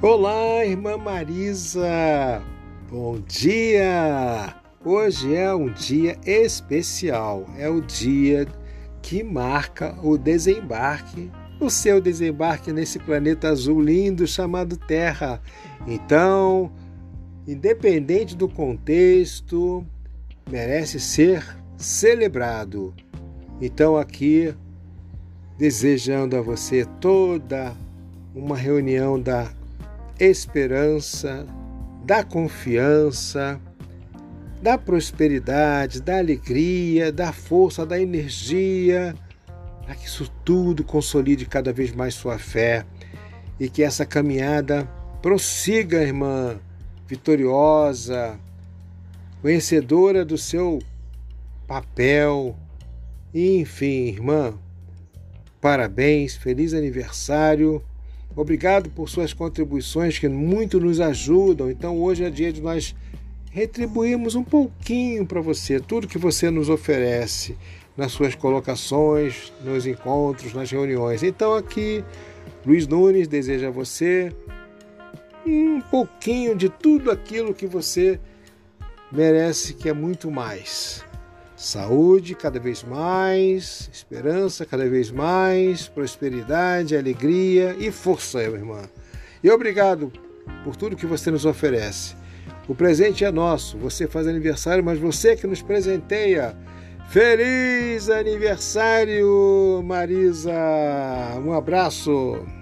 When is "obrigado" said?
58.34-58.90, 89.50-90.12